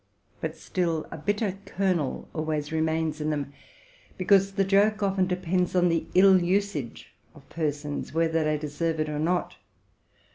[0.39, 3.53] But still a bitter kernel always remains in them;
[4.17, 9.09] because the joke often depends on the ill usage of persons, whether they deserve it
[9.09, 9.57] or not.